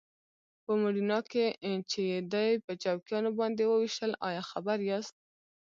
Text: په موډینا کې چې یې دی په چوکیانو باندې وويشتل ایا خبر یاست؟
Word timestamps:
په 0.63 0.71
موډینا 0.81 1.19
کې 1.31 1.45
چې 1.89 1.99
یې 2.11 2.19
دی 2.33 2.49
په 2.65 2.71
چوکیانو 2.83 3.29
باندې 3.39 3.63
وويشتل 3.67 4.11
ایا 4.27 4.43
خبر 4.51 4.77
یاست؟ 4.89 5.15